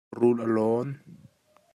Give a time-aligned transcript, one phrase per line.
[0.19, 0.89] Rul a lawn.